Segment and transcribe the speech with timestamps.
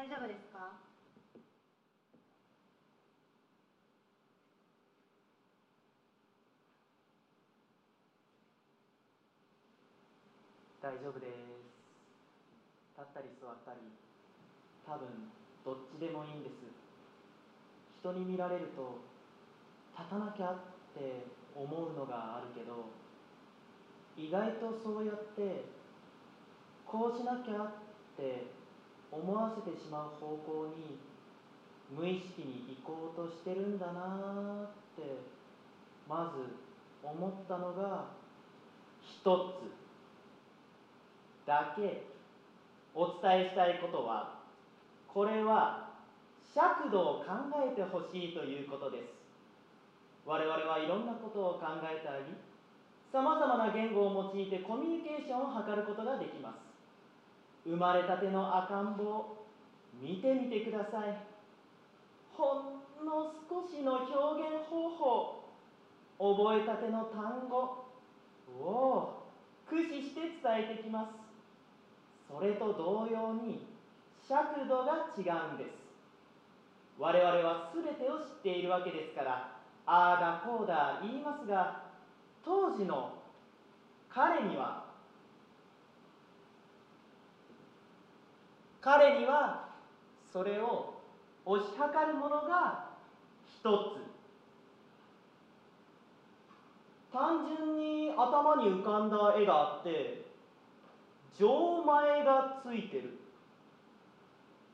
[0.00, 0.80] 大丈夫ですか？
[10.80, 11.36] 大丈夫です。
[12.96, 13.92] 立ったり座ったり
[14.88, 15.28] 多分
[15.66, 16.54] どっちでもいいんです。
[18.00, 19.04] 人に見られると
[19.98, 20.54] 立たなきゃっ
[20.96, 22.88] て思うのがあるけど
[24.16, 25.66] 意外とそうやって
[26.86, 27.72] こうしなきゃっ
[28.16, 28.59] て
[29.12, 30.98] 思わせてしまう方向に
[31.90, 35.02] 無意識に行こうとしてるんだなって
[36.08, 36.54] まず
[37.02, 38.06] 思ったのが
[39.02, 39.26] 一つ
[41.46, 42.06] だけ
[42.94, 44.38] お伝えしたいことは
[45.12, 45.90] これは
[46.54, 47.26] 尺度を考
[47.66, 49.20] えてほしいということです。
[50.26, 52.36] 我々はいろんなことを考えたり
[53.10, 56.69] さまざまな言語を用いてコミュニケーションを図ることができます。
[57.64, 59.36] 生まれたての赤ん坊
[60.00, 61.16] 見てみてください。
[62.36, 62.60] ほ
[63.02, 65.44] んの少しの表現方法
[66.18, 67.84] 覚えたての単語
[68.62, 69.22] を
[69.68, 71.12] 駆使して伝えてきます。
[72.32, 73.66] それと同様に
[74.26, 75.80] 尺度が違うんです。
[76.98, 81.82] 我々は全てを知っているわけですからああだこうだ言いますが
[82.44, 83.14] 当時の
[84.10, 84.89] 彼には
[88.80, 89.68] 彼には
[90.32, 90.94] それを
[91.44, 92.90] 推し量るものが
[93.46, 94.10] 一つ。
[97.12, 100.24] 単純に頭に浮かんだ絵があって
[101.38, 103.18] 錠前がついてる。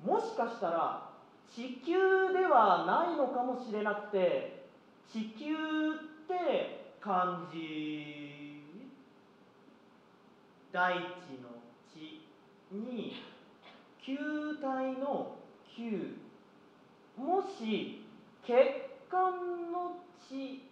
[0.04, 1.10] もしかしたら
[1.54, 1.94] 地球
[2.32, 4.66] ではないのかもしれなくて
[5.10, 5.56] 地球っ
[6.28, 8.62] て漢字
[10.72, 10.98] 大地
[11.40, 11.48] の
[11.94, 12.26] 地
[12.70, 13.35] に
[14.06, 14.14] 球
[14.62, 15.34] 体の
[15.76, 16.14] 球
[17.18, 18.04] もし
[18.46, 18.52] 血
[19.10, 19.96] 管の
[20.28, 20.62] 血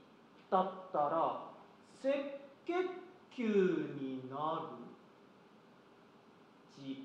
[0.49, 1.41] だったら
[2.01, 2.09] 赤
[2.65, 2.73] 血
[3.35, 4.69] 球になる
[6.77, 7.03] 地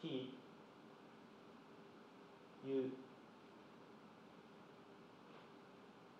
[0.00, 0.30] T
[2.66, 2.90] U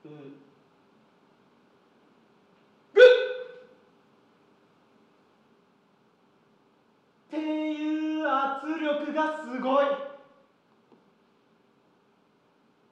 [0.05, 0.09] う
[2.93, 2.97] ぐっ
[7.31, 9.87] ていう圧力がすごい。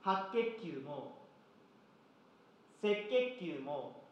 [0.02, 1.14] 白血球も
[2.82, 4.02] 赤血球も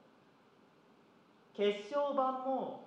[1.56, 2.86] 血小板も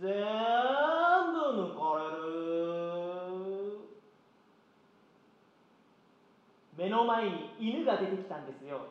[0.00, 2.58] 全部抜かれる。
[6.76, 8.86] 目の前に犬が出てきたんですよ。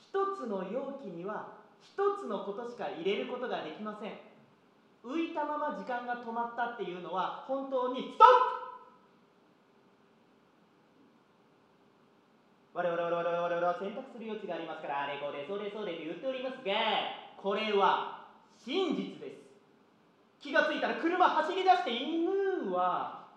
[0.00, 4.31] 一つの容器には一つのことしか入れることができません。
[5.02, 8.62] 浮いたまま時間が止まったっていうのは本当にストップ!
[12.74, 16.72] 我々我々我々は選択する余地がありますからあれこれそれそれと言っておりますが
[17.36, 18.24] これは
[18.64, 19.42] 真実です。
[20.40, 23.28] 気がついたら車走り出して犬は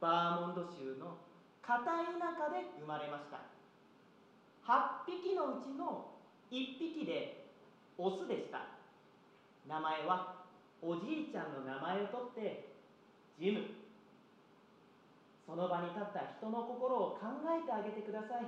[0.00, 1.16] バーモンド州の
[1.62, 3.40] 片田舎で生まれました。
[4.66, 6.10] 8匹のうちの
[6.50, 7.46] 1匹で
[7.96, 8.66] オスでした。
[9.66, 10.39] 名前は
[10.82, 12.68] おじいちゃんの名前を取って
[13.38, 13.60] ジム。
[15.46, 18.46] その場に立った人の心を考えてあげてください。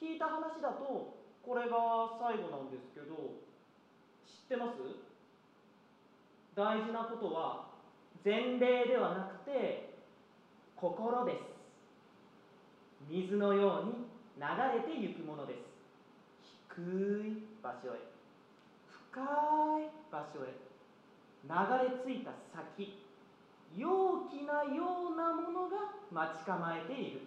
[0.00, 1.14] 聞いた話だと
[1.44, 3.14] これが最後なんですけど
[4.26, 4.80] 知ってます？
[6.56, 7.66] 大事なことは
[8.24, 9.92] 前例ではなくて
[10.74, 11.36] 心です。
[13.10, 13.92] 水のように
[14.38, 14.42] 流
[14.74, 15.58] れてゆくものです。
[16.74, 16.80] 低
[17.28, 18.00] い場所へ。
[19.12, 19.24] 深い
[20.10, 20.63] 場所へ。
[21.44, 21.50] 流
[22.08, 22.94] れ着いた先
[23.76, 27.20] 陽気なようなものが待ち構えている。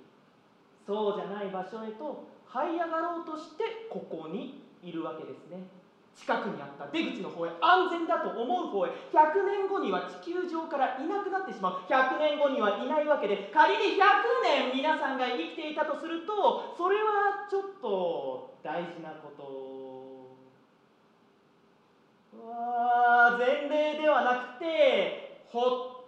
[0.85, 5.67] そうじゃない場所へと這い上がろうとしてここにいるわけですね。
[6.15, 11.91] 近くにあった出口の方へ安全だと思う方へ100年後には地球上からいなくなってしまう。
[11.91, 19.66] 100年後にはいないわけで仮に100年皆さんが生きていたとするとそれはちょっと大事なこと
[22.37, 25.59] 前例ではなくて発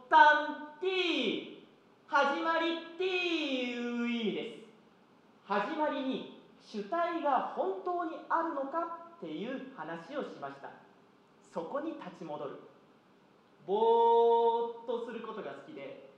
[0.09, 1.65] 端 T
[2.05, 4.69] 始まり T いう意味です。
[5.45, 10.69] 始まりに主体が本当にあるのかっていう話をしました。
[11.51, 12.51] そこに立ち戻る。
[13.65, 16.09] ぼーっとすることが好きで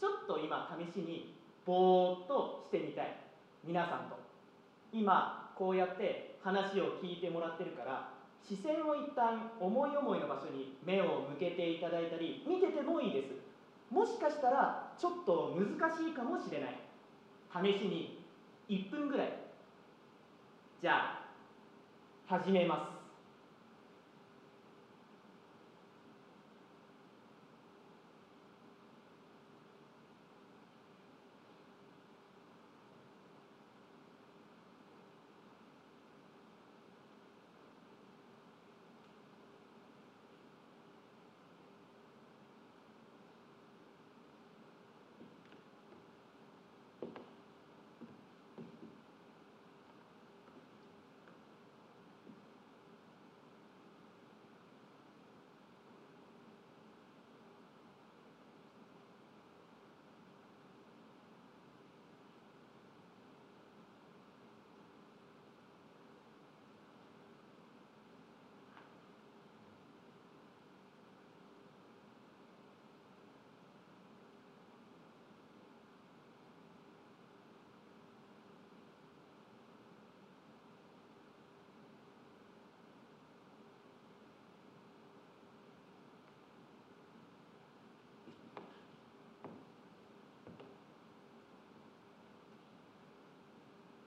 [0.00, 3.16] ちょっと今試しにぼーっとしてみたい。
[3.64, 4.18] 皆さんと。
[4.92, 13.28] 今こうやって話を聞いてもらってるから視線を一旦思い思いの場所に目を向けていただいたり見ててもいいです。
[13.90, 16.78] もしかしたらちょっと難しいかもしれない。
[17.52, 18.18] 試しに
[18.68, 19.32] 1分ぐらい。
[20.80, 21.22] じゃあ
[22.26, 23.01] 始めます。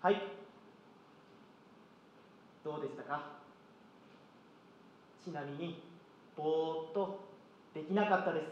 [0.06, 0.22] はい。
[2.64, 3.40] どうでしたか？
[5.26, 5.82] ちなみに
[6.38, 7.26] ぼーっと
[7.74, 8.46] できなかったです。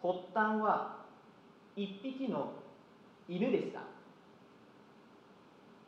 [0.00, 0.98] 発端は
[1.74, 2.52] 一匹の
[3.28, 3.80] 犬でした。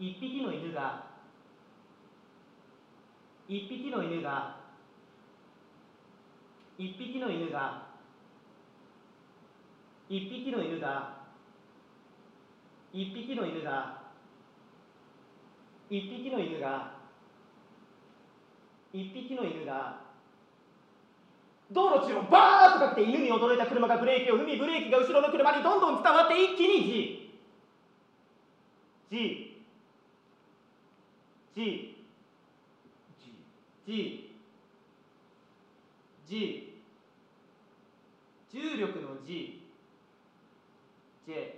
[0.01, 1.05] 一匹の犬が
[3.47, 4.57] 一匹の犬が
[6.77, 7.87] 一匹の犬が
[10.09, 11.18] 一匹の犬が
[12.93, 14.03] 一匹の犬が
[15.91, 16.93] 一匹の犬が
[18.93, 20.01] 一匹の犬が
[21.71, 27.29] 道路中をバーッとかけて犬に驚いた車がブレーキを踏みブレーキが後ろの車にどんどん伝わって一気に G
[29.11, 29.65] G
[31.55, 32.05] G
[33.87, 34.31] G
[36.27, 36.75] G
[38.51, 39.63] 重力の G
[41.27, 41.58] J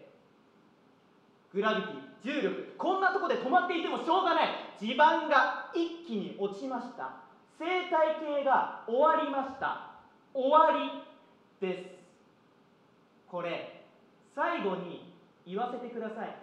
[1.53, 4.49] グラビティ重力こんなとこで止まっていてもしょうがない。
[4.79, 7.23] 地盤が一気に落ちました。
[7.59, 9.91] 生態系が終わりました。
[10.33, 11.91] 終わりです。
[13.29, 13.85] これ
[14.35, 15.13] 最後に
[15.47, 16.37] 言わせてください。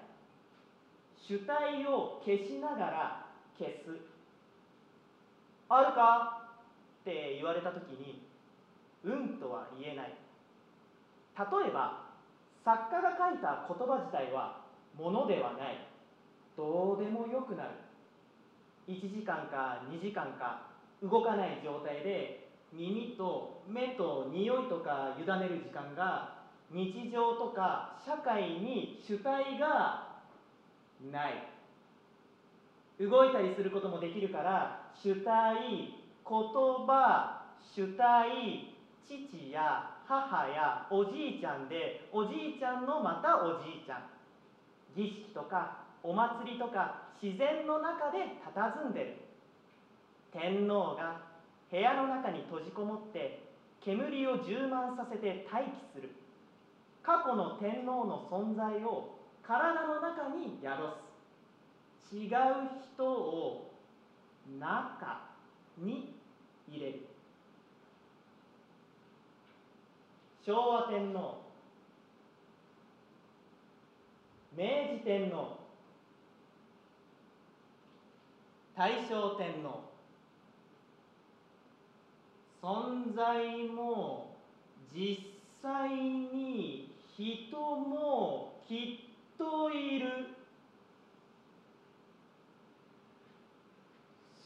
[1.27, 3.25] 主体を消しながら
[3.57, 3.97] 消す。
[5.69, 6.49] あるか？
[7.01, 8.23] って言われた時に
[9.03, 10.13] うんとは言えない。
[11.37, 12.03] 例えば
[12.65, 14.66] 作家が書いた言葉自体は
[14.97, 15.87] ものではない。
[16.57, 17.69] どうでもよくなる。
[18.87, 20.67] 1時間か2時間か
[21.03, 26.37] 動かない状態で耳と目と匂いとか委ねる時間が
[26.71, 30.17] 日常とか社会に主体が
[31.11, 31.47] ない。
[32.99, 35.93] 動いたりすることもできるから主体言
[36.25, 37.45] 葉
[37.75, 38.73] 主体
[39.07, 44.16] 父や母やおじいちゃんでおじいちゃんのまたおじいちゃん。
[44.97, 49.15] 儀式とかお祭りとか自然の中で佇んでる。
[50.33, 51.21] 天皇が
[51.69, 53.43] 部屋の中に閉じこもって
[53.85, 56.09] 煙を充満させて待機する。
[57.03, 60.73] 過去の天皇の存在を体の中に宿
[62.09, 62.15] す。
[62.15, 62.31] 違う
[62.95, 63.71] 人を
[64.59, 65.21] 中
[65.77, 66.15] に
[66.67, 67.07] 入れる。
[70.45, 71.46] 昭和天皇
[74.57, 75.55] 明治天皇。
[78.75, 79.83] 大正天皇。
[82.59, 84.35] 存在も
[84.91, 85.19] 実
[85.61, 90.25] 際に人もきっといる。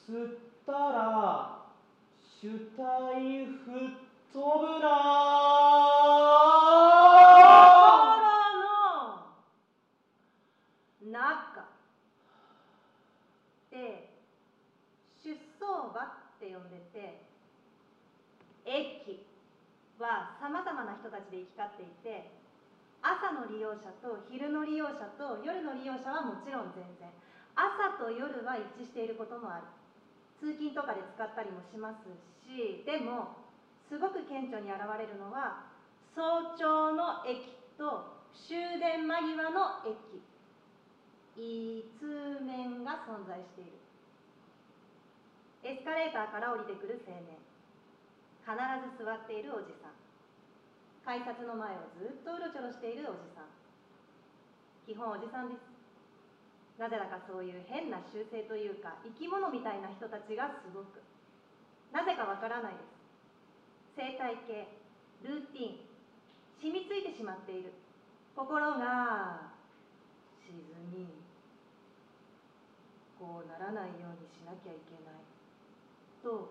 [0.05, 0.33] 吸っ
[0.65, 1.61] たら
[2.41, 3.91] 主体吹っ
[4.33, 6.01] 飛ぶな
[11.11, 11.67] 中
[13.69, 14.09] で
[15.23, 17.21] 出走馬って呼んでて
[18.65, 19.25] 駅
[20.01, 22.27] はさまざまな人たちで行き交っていて
[23.05, 27.09] 朝の利用者と昼の利用者と夜の利用者はもちろん全然
[27.53, 29.69] 朝と夜は一致していることもある。
[30.41, 32.09] 通勤とかで使ったりもします
[32.49, 33.37] しでも
[33.85, 35.69] すごく顕著に現れるのは
[36.17, 40.21] 早朝の駅と終電間際の駅。
[41.37, 43.71] 異通面が存在している。
[45.63, 47.37] エスカレーターから降りてくる青年。
[48.41, 48.53] 必
[48.97, 49.97] ず座っているおじさん。
[51.05, 53.49] 改札の前をずっとうろちょろしているおじさん。
[54.85, 55.71] 基本おじさんです。
[56.77, 61.01] なぜだかそういう変な習性というか生き物みたいな人たちがすごく。
[61.93, 63.01] なぜかわからないです。
[63.97, 64.65] 生態系
[65.21, 65.91] ルーティン
[66.61, 67.73] 染みついてしまっている。
[68.35, 69.53] 心が
[70.41, 70.57] 沈
[70.89, 71.05] み
[73.19, 75.21] こうならないようにしなきゃいけない。
[76.23, 76.49] と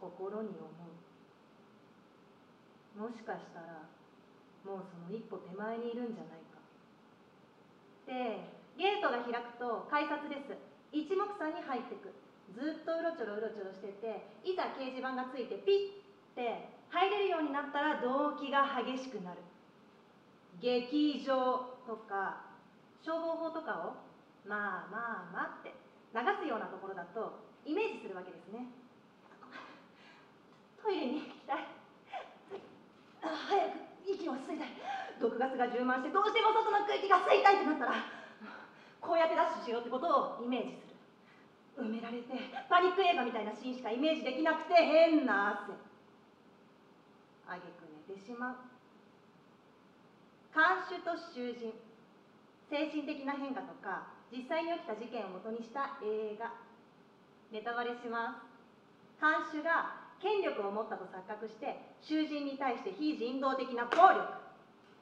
[0.00, 1.05] 心に思う。
[2.96, 3.84] もしかしたら
[4.64, 6.58] もうその一歩手前にいるんじゃないか。
[8.08, 8.40] で
[8.76, 10.56] ゲートが開くと改札です。
[10.92, 12.10] 一目散に入ってく。
[12.56, 19.42] ずっとうろちょろうろちょろしてていざ掲示板がついてピッて入れるようになったら動機が激しくなる。
[20.60, 22.48] 劇場とか
[23.04, 24.00] 消防法とかを
[24.48, 25.74] まあまあまあって
[26.14, 28.66] 流すようなところだとイメージするわけですね。
[30.82, 31.75] トイレに行きたい。
[33.30, 34.68] 早く息を吸いたい。
[35.20, 37.92] 毒ガスが充満してどうしても外の空気が吸いたいってなったら
[39.00, 40.04] こうやってダッシュしようってこと
[40.40, 40.86] をイメージす
[41.80, 41.86] る。
[41.88, 42.32] 埋められて
[42.68, 45.72] パニック映画みたいなシーンしかイメージできなくて変な汗。
[47.48, 48.56] あげく寝てしまう。
[50.52, 51.72] 看守と囚人。
[52.68, 56.52] 精神的な変化とか実際に起きた事件をもとにした映画。
[57.52, 59.20] ネタバレします。
[59.20, 64.46] 看守が権力を持ったと錯覚して囚人に対して非人道的な暴力。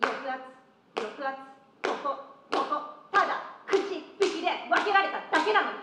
[0.02, 0.42] 抑圧
[0.96, 1.38] 抑圧
[1.82, 2.16] ここ
[2.50, 5.78] ここただ口引きで分けられただけなのに。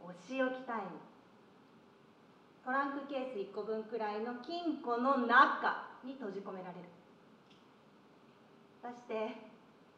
[0.00, 0.98] お仕置きタイム。
[2.64, 6.88] トランクケース1個分くらいの金庫の中に閉じ込められる。
[8.82, 9.36] 出して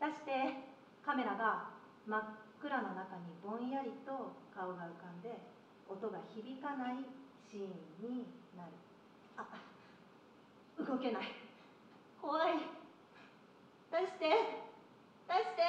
[0.00, 0.60] 出して
[1.04, 1.70] カメラが
[2.06, 2.22] 真っ
[2.60, 5.53] 暗の中にぼんやりと顔が浮かんで
[5.88, 7.04] 音が響かない
[7.50, 7.70] シーン
[8.02, 8.26] に
[8.56, 8.72] なる。
[9.36, 9.46] あ
[10.78, 11.22] 動けない。
[12.20, 12.58] 怖い。
[13.92, 14.28] 出して。
[15.28, 15.62] 出して。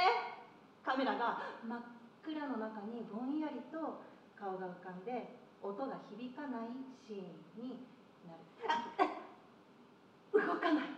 [0.83, 1.79] カメラが真っ
[2.23, 4.01] 暗の中にぼんやりと
[4.39, 6.69] 顔が浮かんで音が響かない
[7.05, 7.21] シー
[7.59, 7.85] ンに
[8.25, 8.45] なる。
[10.33, 10.89] 動かない。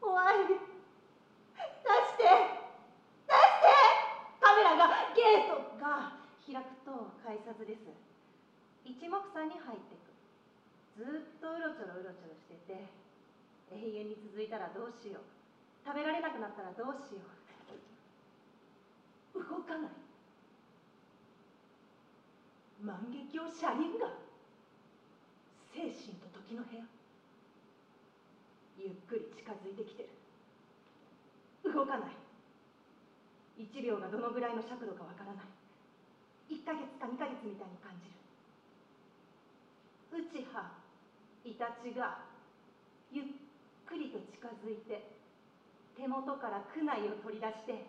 [0.00, 0.48] 怖い。
[0.48, 0.58] 出し
[2.16, 2.24] て。
[3.26, 3.66] 出して。
[4.40, 5.71] カメラがゲート
[6.52, 7.88] 開くと改札です。
[8.84, 10.12] 一目散に入っていく。
[11.00, 12.92] ずっとうろちょろうろちょろしてて
[13.72, 15.32] 永遠に続いたらどうしよう。
[15.80, 17.24] 食べられなくなったらどうしよ
[19.32, 19.40] う。
[19.40, 19.96] 動かない。
[22.84, 24.12] 万華鏡車輪が
[25.72, 26.84] 精神と時の部屋。
[28.76, 31.72] ゆっくり近づいてきてる。
[31.72, 32.20] 動かない。
[33.56, 35.61] 1秒がどのぐらいの尺度かわからない。
[36.52, 38.12] 1ヶ月か2ヶ月みたいに感じる。
[40.12, 40.68] 内葉
[41.44, 42.28] イタチが
[43.10, 43.24] ゆっ
[43.88, 45.08] くりと近づいて
[45.96, 47.88] 手元から区内を取り出して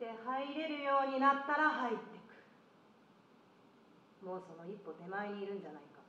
[0.00, 2.16] で入れるようになったら入って
[4.20, 4.24] く。
[4.24, 6.00] もうその一歩手前にいるんじゃないか。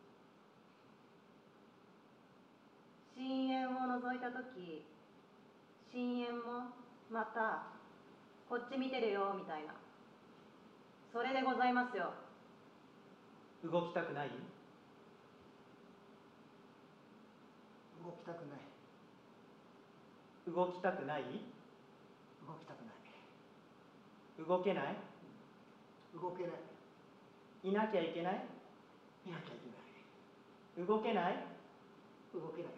[3.16, 4.84] 深淵を覗いた時
[5.92, 6.72] 深淵も
[7.12, 7.77] また
[8.50, 9.74] こっち見てるよみたいな。
[11.12, 12.14] それでございますよ。
[13.64, 14.30] 動きたくない？
[18.04, 18.60] 動きたくない。
[20.48, 21.24] 動きたくない？
[21.24, 24.48] 動きたくない。
[24.48, 24.96] 動けない？
[26.16, 26.52] 動けない。
[27.64, 28.46] いなきゃいけない？
[29.26, 29.68] いなきゃいけ
[30.80, 30.88] ない。
[30.88, 31.44] 動けない？
[32.34, 32.72] 動けない。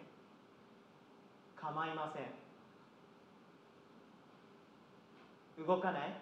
[1.55, 2.48] 構いません
[5.67, 6.13] 動かない？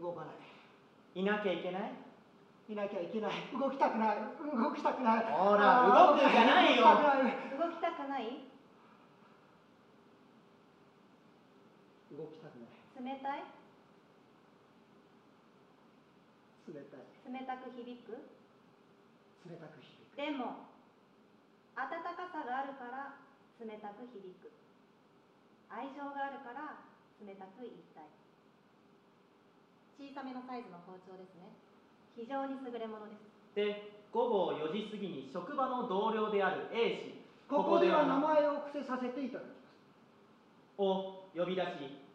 [0.00, 1.20] 動かない。
[1.20, 1.92] いなきゃいけない？
[2.68, 3.32] いなきゃいけない。
[3.52, 4.16] 動きたくない。
[4.40, 5.24] 動きたくない。
[5.24, 6.84] ほら動くんじゃないよ。
[6.84, 7.36] 動きたくない。
[7.58, 8.48] 動きたくない？
[12.16, 12.72] 動きたくない。
[13.04, 13.44] 冷たい？
[16.68, 17.00] 冷たい。
[17.32, 18.12] 冷たく響く？
[19.44, 20.16] 冷たく響く。
[20.16, 20.70] でも
[21.76, 23.16] 温かさがあるから
[23.60, 24.52] 冷たく響く。
[25.68, 26.91] 愛情があるから
[27.22, 28.10] 冷たく言いたい。
[29.94, 31.54] 小さめのサイズの包丁ですね。
[32.18, 33.54] 非常に優れものです。
[33.54, 37.22] で午後4時過ぎに職場の同僚である A 氏。
[37.46, 40.82] ここでは名な前を伏せさせていただきます。
[40.82, 41.68] を呼び出し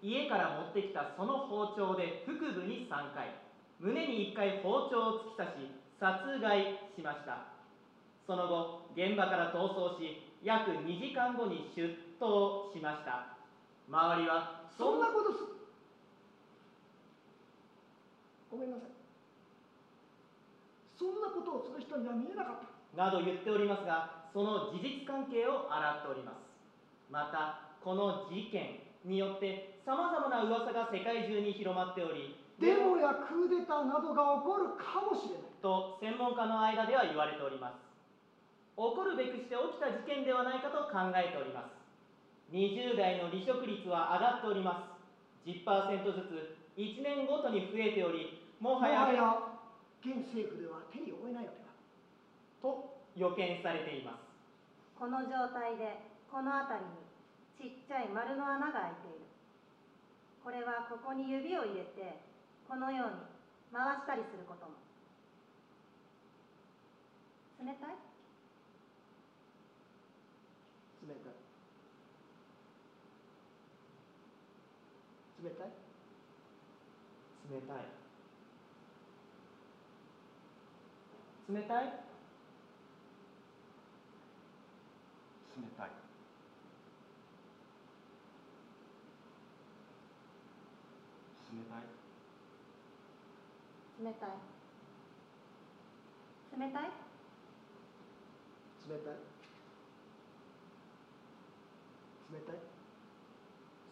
[0.04, 3.32] 家から持ってきたその包丁で腹部に3回。
[3.80, 7.56] 胸に1回包丁を突き刺し殺害しました。
[8.28, 13.37] その後現場から逃走し約2時間後に出頭しました
[13.90, 15.44] 周りはそんなことす
[18.52, 18.90] ごめんなさい。
[20.98, 22.56] そんなことをする人には見えなかっ
[22.96, 23.04] た。
[23.04, 26.38] など言っておりますがその事実関係を洗っております。
[27.12, 35.48] またこの事件によってさまざまな噂が世界中に広まっておりデモやクーデターなどが起こるかもしれない。
[35.62, 37.78] と専門家の間では言われております。
[38.76, 41.77] 起こるべくして起きた事件ではないかと考えております。
[42.52, 44.96] 20代の離職率は上がっておりま
[45.46, 45.50] す。
[45.50, 49.40] 10%ずつ1年ごとに増えておりももはやはや
[50.04, 51.74] 現政府では手に負えないのでは
[52.62, 54.28] と予見されています。
[55.00, 56.00] この状態で
[56.32, 56.84] この辺
[57.60, 59.26] りにちっちゃい丸の穴が開いている。
[60.44, 62.20] これはここに指を入れて
[62.68, 63.24] このように
[63.72, 64.76] 回したりすることも。
[67.60, 67.98] 冷たい？
[71.08, 71.34] 冷たい
[75.44, 75.68] 冷たい？
[77.52, 77.86] 冷たい。
[81.48, 81.86] 冷たい？
[85.56, 85.90] 冷たい。
[91.54, 91.80] 冷たい。
[94.04, 94.30] 冷たい。
[96.58, 96.90] 冷たい？
[98.90, 99.14] 冷たい。
[102.34, 102.56] 冷たい。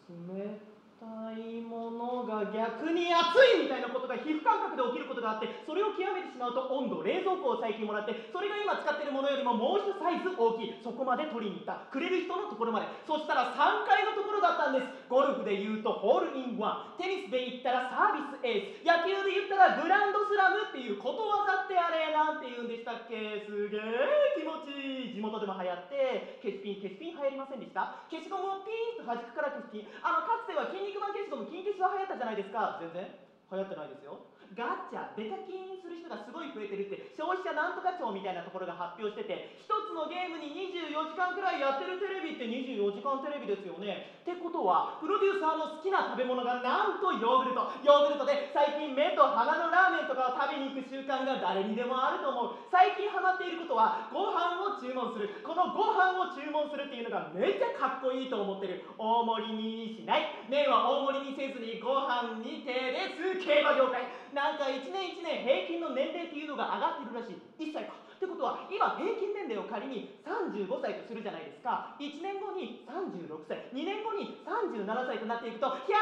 [0.10, 12.88] 冷たいものが逆に熱いみたいなことが皮膚感覚で起きることがあってそれを極めてしまうと温度冷蔵庫を最近もらってそれが今使ってるものよりももう一サイズ大きいそこまで取りに行ったくれる人のところまで。
[13.04, 14.88] そしたら3階のところだったんです。
[15.10, 17.02] ゴルフで言うとホールインワン。
[17.02, 18.88] テニスで言ったらサービスエース。
[18.88, 23.46] 野球で言ったらグランドスラムっていうことわざってあれなんて言うんでしたっけ？
[23.46, 24.72] すげえ気持ち
[25.12, 25.18] いい。
[25.18, 28.06] 地元でも流行って消しピン消しピン流行りませんでした？
[28.10, 29.88] 消しゴムをピーンと弾くから消しピン。
[30.02, 32.78] あのかつては筋肉マン消しゴム金消しは流行ったじゃないですか。
[32.78, 34.35] 全然流行ってないですよ。
[34.54, 44.22] ガチャベタ金する人がすごい増えてるって消費者なんとか庁みたいなところが発表してて一つのゲームに24時間くらいやってるテレビって24時間テレビですよね。
[44.22, 47.70] ってことはプロデューサーの好きな食べ物がなんとヨーグルト。
[47.82, 52.66] ヨーグルトで最近目と鼻のラーメンとかを食べに行く習慣が誰にでもあると思う。
[52.74, 55.30] 最近ハマっていることはご飯を注文する。
[55.46, 58.82] このご飯を注文するっていうのがめっちゃかっこいいと思ってる。
[58.98, 60.46] 大盛りにしない。
[60.50, 63.46] 麺は大盛りにせずにご飯に手です。
[63.46, 64.25] 競馬業界。
[64.36, 67.40] なんか1年1年平均の年齢っていうのが上がってるらしい。
[67.56, 67.96] 1歳か。
[67.96, 71.96] ってことは今平均年齢を仮に35歳とするじゃないですか。
[72.04, 73.72] 1年後に36歳。
[73.72, 75.96] 2年後に37歳となっていくと100年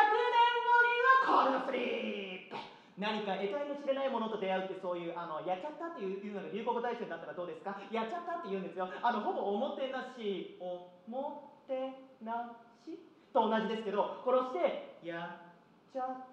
[0.66, 2.58] 後にはコールドスリープ。
[2.98, 7.78] 何か得体の知れないものと出会うってそういうあのやっちゃったっていういうのが流行語大賞になったらどうですか？
[7.94, 8.90] やっちゃったって言うんですよ。
[8.90, 10.58] あのほぼおもてなし。
[10.58, 12.50] おもてな
[12.82, 12.98] し？
[13.30, 16.33] と同じですけど殺してやっちゃった。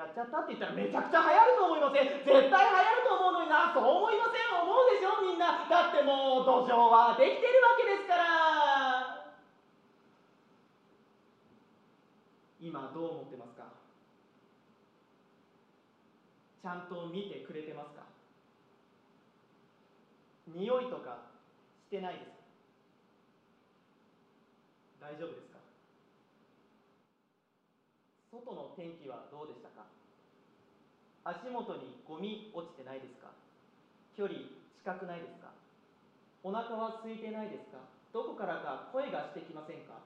[0.00, 2.08] やっちゃったって言ったらめちゃくちゃ流行ると思いません？
[2.08, 3.68] 絶対流行ると思うのにな。
[3.68, 4.56] そう思いません？
[4.56, 5.68] 思うでしょみんな。
[5.68, 9.20] だってもう土壌はできてるわけですから。
[12.64, 13.68] 今どう思ってますか？
[16.64, 18.08] ちゃんと見てくれてますか？
[20.48, 21.28] 匂いとか
[21.84, 22.24] してないです
[25.04, 25.12] か？
[25.12, 25.59] 大丈夫ですか？
[28.30, 29.90] 外の天気はどうでしたか？
[31.26, 33.34] 足元にゴミ落ちてないですか？
[34.14, 35.50] 距離近くないですか？
[36.46, 37.82] お腹は空いてないですか？
[38.14, 39.98] どこからか声がしてきませんか？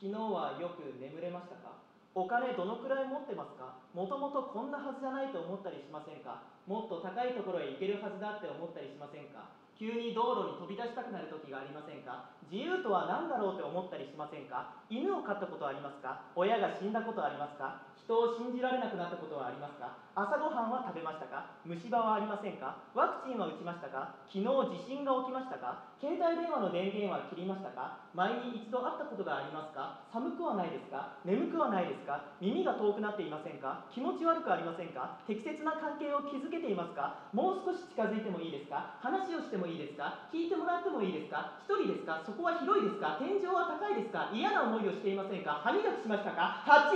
[0.00, 1.76] 昨日はよく眠れましたか？
[2.16, 3.76] お金どのくらい持ってますか？
[3.92, 6.48] もともとこんなはずじゃないと思ったりしませんか？
[6.64, 9.52] もっと高いところへ行けるはずだって思ったりしませんか？
[9.76, 12.32] 急に道路に飛び出したくなる時がありませんか？
[12.48, 14.72] 自由とは何だろうって思ったりしませんか？
[14.88, 16.32] 犬を飼ったことはありますか？
[16.32, 17.84] 親が死んだことはありますか？
[18.00, 19.92] 人を信じられなくなったことはありますか？
[20.16, 21.60] 朝ごはんは食べましたか？
[21.68, 22.80] 虫歯はありませんか？
[22.96, 24.16] ワクチンは打ちましたか？
[24.32, 24.48] 昨日
[24.80, 25.92] 地震が起きましたか？
[26.00, 28.00] 携帯電話の電源は切りましたか？
[28.16, 30.08] 前に一度会ったことがありますか？
[30.08, 31.20] 寒くはないですか？
[31.28, 32.32] 眠くはないですか？
[32.40, 33.84] 耳が遠くなっていませんか？
[33.92, 35.20] 気持ち悪くありませんか？
[35.26, 37.28] 適切な関係を築けていますか？
[37.34, 38.96] もう少し近づいてもいいですか？
[39.02, 40.28] 話をしてもいいですか？
[40.32, 42.22] 聞いてもらってもいいですか？1人ですか？
[42.24, 43.18] そこは広いですか？
[43.18, 44.30] 天井は高いですか？
[44.32, 45.60] 嫌な思いをしていませんか？
[45.62, 46.94] 歯磨きしましたか？8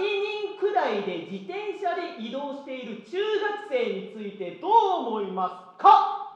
[0.55, 4.71] 人くらいで自転車で移動している中学生についてどう
[5.07, 6.31] 思いますか？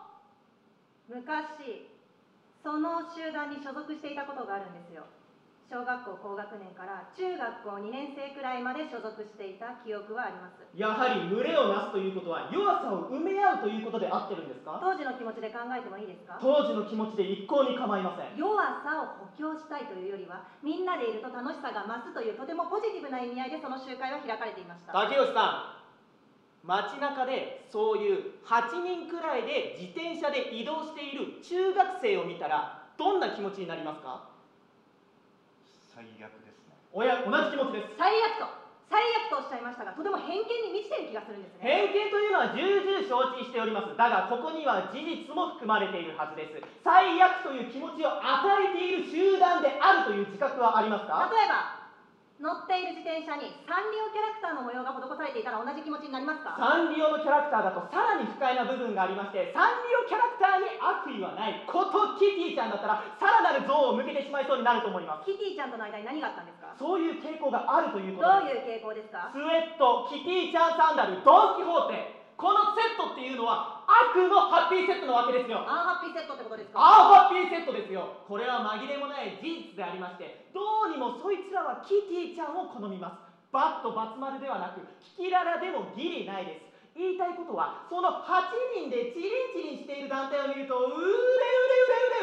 [1.08, 1.84] 昔
[2.62, 5.04] その集団に所属していたことがあるんですよ。
[5.64, 10.60] 小学校高学年から中学校2年生くらいまで所属していた記憶はあります。
[10.76, 14.78] やはり群れをなすということは弱さを埋め合うということで合ってるんですか？
[14.78, 16.38] 当時の気持ちで考えてもいいですか？
[16.38, 18.38] 当時の気持ちで一向に構いません。
[18.38, 24.92] 弱さを補強したいというよりはみんなでいると楽しさが増すというとてもポジティブな意味合いでその集会は開かれていました。
[24.92, 34.33] 竹吉さん街中でそういう8人くらいで自転車で移動している中学生を見たらどんな気持ちになりますか？
[35.94, 36.74] 最悪ですね。
[36.92, 37.94] おや同じ気持ちです。
[37.96, 38.64] 最悪と。
[38.84, 41.64] 最悪とおっしゃいましたがとても偏見に満ちている気がするんですね。
[41.64, 43.96] 偏見というのは重々承知しております。
[43.96, 46.60] だがここには事実も含まれているはずです。
[46.84, 51.26] 最悪という気持ちを与えている集団であるという自覚はありますか？
[51.32, 51.73] 例えば
[52.44, 56.52] 乗っている自転車にサンリオキャラクターの模様が施されていたら同じ気持ちになりますか？
[56.60, 61.64] サンリオのキャラクターだとさらに不快な部分がありましてサンリオキャラクターに悪意はない。
[61.64, 65.24] ことキティちゃんだったらさらなる像を向けてしまいそうになると思います。
[65.24, 66.76] キティちゃんとの間に何があったんですか？
[66.76, 68.68] そういう傾向があるというこどうとです。
[68.68, 69.32] いう傾向ですか？
[69.32, 75.62] スウェットキティちゃんサンダルドン・キホーテこのセットっていうのは悪のハッピーセットなわけですよ。
[75.62, 76.80] アンハッピーセットってことですか？
[76.82, 78.26] アーハッピーセットですよ。
[78.26, 83.22] これは紛れもない事実でありましてどうにもそいつらはキティちゃんを好みます。
[83.54, 84.82] バットバツ丸ではなく
[85.16, 91.10] キキララでもギリないです言いたいことはその8人でチリンチリンしている団体を見るとうれうれう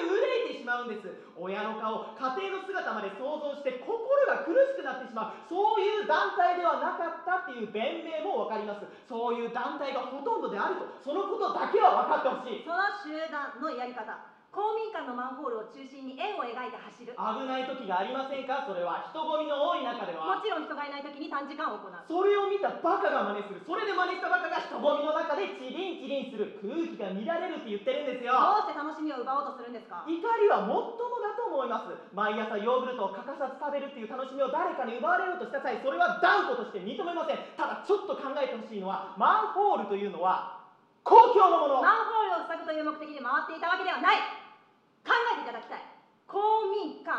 [0.07, 1.11] れうれ憂いてしまうんです。
[1.35, 3.91] 親の顔家庭の姿まで想像して心
[4.31, 5.43] が苦しくなってしまう。
[5.43, 8.87] そういう団体ではなかったっていう弁明も分かります。
[9.03, 12.63] そういう団体がほとんどであるとそのことだけは分かってほしい。
[12.63, 14.30] その集団のやり方。
[14.51, 17.15] 公民館のマンホールを中心に円を描いて走る。
[17.15, 18.67] 危ない時がありませんか？
[18.67, 21.87] それは人混みの多い中でもはちろん人がいない時に短時間行う。
[21.87, 23.63] それを見たバカが真似する。
[23.63, 28.35] それで真似したバカが人混みの中でチリンチリンする空気が乱れるって言ってるんですよ。
[28.35, 30.03] どうして楽しみを奪おうとするんですか？
[30.03, 30.19] 怒り
[30.51, 31.95] はもっともだと思います。
[32.11, 37.39] 毎朝ヨーグルトを欠かさず食べるっていう楽しみを誰かに奪われようとした際それは断固として認めません。
[37.55, 40.59] ただちょっと考えてほしいのはマンホールというのは
[41.07, 41.79] 公共のもの。
[41.79, 44.19] マンホールを塞ぐという目的で回っていたわけではない
[45.01, 45.81] 考えていただきたい
[46.41, 47.13] 公民館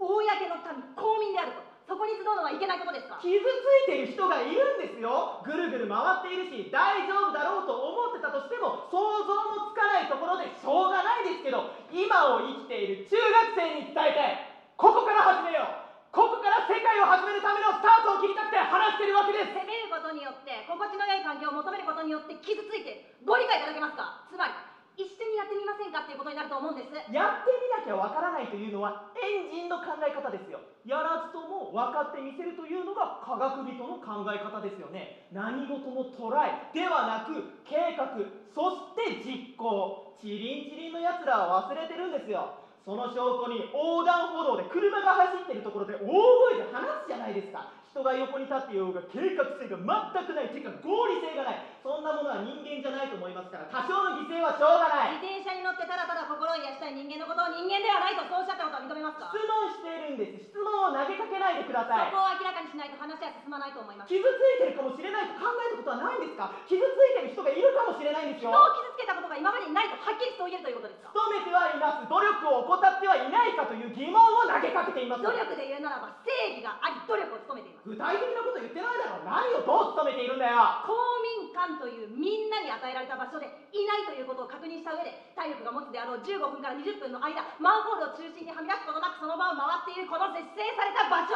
[0.00, 1.60] 公の民公民であると。
[1.82, 3.20] そこに集うのはいけないことですか？
[3.20, 3.44] 傷つ
[3.84, 5.44] いている人がいるんですよ。
[5.44, 14.72] ぐるぐる回っているし大丈夫だろうと思ってたとしても想像もつかないところでしょうがないですけど今を生きている中学生に伝えたい。
[14.80, 16.16] ここから始めよう。
[16.16, 19.52] ここから世界を始めるためのスタートを切りたくて話してるわけです。
[19.52, 24.24] 責めることによって心地の良い環境を求めることによって傷ついてご理解いただけますか？
[24.32, 24.56] つまり
[24.96, 26.92] 一緒にやってみませんかっていうことになると思うんです。
[27.12, 30.60] やってみなきゃわからないというのはエンジンの考え方ですよ。
[30.84, 35.28] やらずとも分かってみせるというのが科学人の考え方ですよね。
[35.32, 38.12] 何事もトライではなく計画
[38.52, 40.12] そして実行。
[40.20, 42.54] チリンチリンのやつらは忘れてるんですよ。
[42.84, 47.81] その証拠に横断歩道で車が走ってるところで大声で話すじゃないですか。
[47.92, 49.84] 人が横に立っていようが計画性が全
[50.24, 51.60] くないてか合理性がない。
[51.84, 55.20] そんなものは人間じゃないと思いますから多少の犠牲はしょうがない。
[55.20, 59.28] 自転車に乗ってただただ心を癒したい人間のことを人間ではないとそうおっしゃったことは認めますか？
[59.28, 60.56] 質問しているんです。
[60.56, 62.08] 質問を投げかけないでください。
[62.08, 64.08] そこを明らかにしないと話は進まないと思います。
[64.08, 66.48] 傷ついてるかもしれないと考えたことはないんですか？
[66.64, 68.56] 傷ついてる人がいるかもしれないんですよ。
[68.56, 71.12] 人を傷つけたことが今までにないとはっきりそう言えるということですか？
[71.12, 72.08] 努めてはいます。
[72.08, 75.26] 努力を怠ってはいないかという疑問を投げかけています。
[75.26, 79.26] 努力で言うならば正義があり努力を努めています具体的なこと言ってないだろ。
[79.26, 80.86] 何をどう努めているんだよ。
[80.86, 80.94] 公
[81.42, 91.34] 民館というみんなに与えられた場所でいないということを確認した上で体力が持つであろう15分から20分の間マンホールを中心にはみ出すことなくその場を回っているこの節制された場所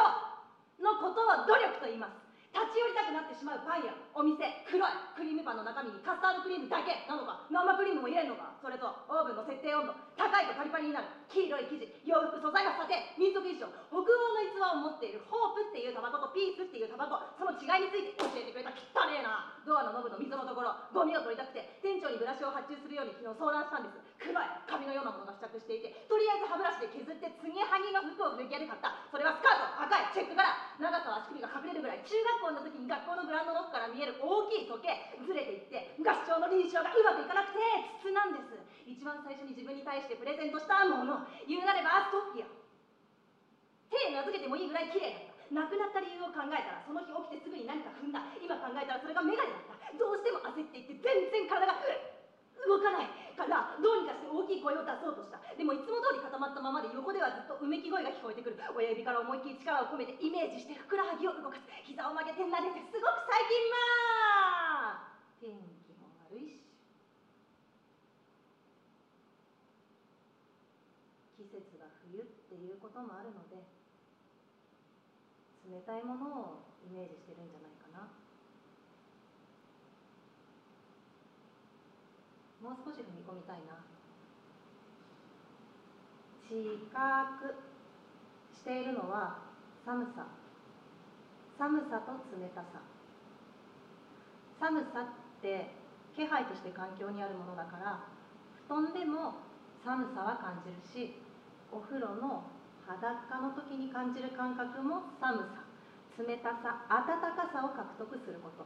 [0.79, 2.26] のことを努力と言います。
[2.57, 19.53] 立ち寄りたくなってしまうパン屋お店黒いクリームパンの中身にカスタードクリームだけなのか生クリームも入れるのかそれとオーブンの設定温度高いとパリパリになる黄色い生地洋服素材はさて民族衣装北欧の逸話を持っているホープっていうタバコとピースっていうタバコその違いについて教えてくれた汚ねえな。
[19.67, 23.99] ドアのノブの溝のところゴミを取りたくて店長にブラシを発注するように昨日相談したんです。
[24.17, 28.95] 黒い紙のようなものが付着していてとりあえず歯ブラシで削って継ぎはぎの服を古着屋で買った。
[29.11, 30.47] それはスカート赤いチェック柄
[30.79, 37.59] 長さは足首が隠れるぐらい中学校の時に学校のグラウンドノックから見える大きい時計ずれていって合唱の臨床がうまくいかなくて
[37.99, 38.55] 筒なんです。
[38.87, 42.47] 一番最初に自分に対してプレゼントしたもの言うなればソフィア。
[43.91, 45.47] 手名付けてもいいぐらい綺麗だった。
[45.47, 48.19] 亡くなった理由を考えたらその日起きてすぐに何か踏んだ。
[48.39, 49.91] 今考えたらそれがメガネだった。
[49.95, 51.79] どうしても焦っていって全然体が
[52.67, 53.07] 動かない
[53.39, 55.39] からどうにかして大きい声を出そうとした。
[55.55, 55.96] でもいつも
[56.37, 58.57] 通り固まったままで横ではずっとうめき声が聞こえてくる。
[58.77, 61.65] 親指から思いっきり力を込めてイメージしてふくらはぎを動かす。
[61.81, 63.81] 膝を曲げて撫でてすごく最近ま
[65.01, 66.61] あ天気も悪いし。
[71.41, 73.65] 季節が冬っていうこともあるので
[75.65, 78.13] 冷たいものをイメージしてるんじゃないかな。
[82.61, 83.86] もう少し踏み込みたいな。
[86.47, 86.55] 知
[86.95, 87.59] 覚
[88.55, 89.43] しているのは
[89.83, 90.23] 寒さ。
[91.59, 92.79] 寒さと冷たさ。
[94.57, 95.75] 寒さって
[96.15, 97.99] 気配として環境にあるものだから
[98.65, 99.43] 布団でも
[99.83, 101.19] 寒さは感じるし
[101.69, 102.47] お風呂の
[102.87, 105.67] 裸の時に感じる感覚も寒さ。
[106.17, 108.65] 冷たさ暖かさを獲得すること。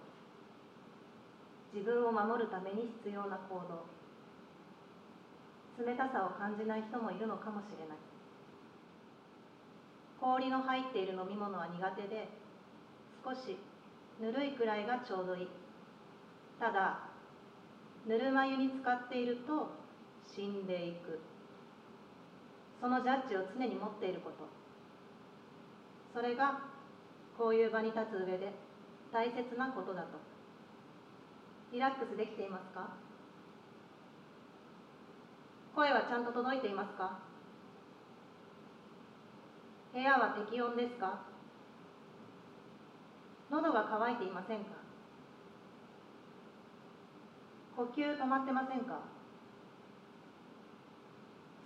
[1.74, 4.01] 自分を守るために必要な行動。
[5.80, 7.98] 冷たさを感じない人もいるのかもしれない。
[10.20, 12.30] 氷の入っている飲み物は苦手で
[13.24, 13.58] 少し
[14.20, 15.48] ぬるいくらいがちょうどいい。
[16.60, 17.10] ただ
[18.06, 19.72] ぬるま湯に浸かっていると
[20.36, 21.20] 死んでいく。
[22.80, 24.48] そのジャッジを常に持っていること。
[26.14, 26.62] それが
[27.38, 28.54] こういう場に立つ上で
[29.12, 30.20] 大切なことだと。
[31.72, 32.90] リラックスできていますか？
[35.74, 37.20] 声はちゃんと届いていますか？
[39.94, 41.20] 部屋は適温ですか？
[43.50, 44.66] 喉が渇いていませんか？
[47.76, 49.00] 呼吸止まってませんか？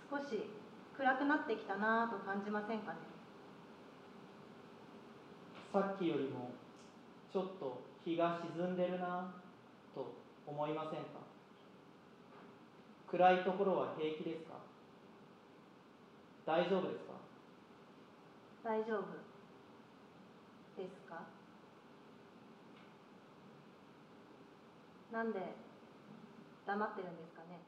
[0.08, 0.50] 少し
[0.96, 2.98] 暗くなってきたなぁと感じませんかね？
[5.72, 6.52] さっきよりも
[7.32, 9.34] ちょっと日が沈んでるな
[9.94, 10.14] と
[10.46, 11.25] 思いませんか？
[13.10, 14.54] 暗いところは平気ですか？
[16.44, 17.14] 大丈夫ですか？
[18.64, 19.02] 大丈夫
[20.76, 21.22] ですか？
[25.12, 25.38] なんで
[26.66, 27.60] 黙ってるんですかね？